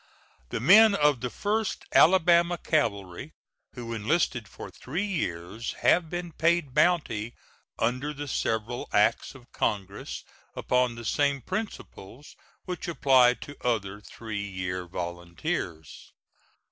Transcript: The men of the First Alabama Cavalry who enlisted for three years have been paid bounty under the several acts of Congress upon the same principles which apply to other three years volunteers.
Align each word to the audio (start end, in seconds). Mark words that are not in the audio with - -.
The 0.49 0.59
men 0.59 0.95
of 0.95 1.21
the 1.21 1.29
First 1.29 1.85
Alabama 1.93 2.57
Cavalry 2.57 3.33
who 3.75 3.93
enlisted 3.93 4.47
for 4.47 4.71
three 4.71 5.05
years 5.05 5.73
have 5.81 6.09
been 6.09 6.31
paid 6.31 6.73
bounty 6.73 7.35
under 7.77 8.11
the 8.11 8.27
several 8.27 8.89
acts 8.91 9.35
of 9.35 9.51
Congress 9.51 10.23
upon 10.55 10.95
the 10.95 11.05
same 11.05 11.39
principles 11.39 12.35
which 12.65 12.87
apply 12.87 13.35
to 13.45 13.55
other 13.63 14.01
three 14.01 14.41
years 14.41 14.89
volunteers. 14.89 16.11